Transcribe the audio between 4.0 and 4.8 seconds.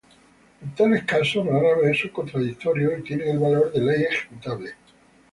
ejecutable.